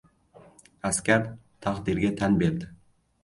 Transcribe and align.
Askar 0.89 1.27
taqdirga 1.67 2.13
tan 2.23 2.39
berdi. 2.43 2.73